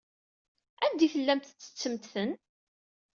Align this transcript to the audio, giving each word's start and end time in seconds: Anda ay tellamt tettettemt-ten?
Anda 0.85 1.01
ay 1.05 1.11
tellamt 1.13 1.47
tettettemt-ten? 1.49 2.31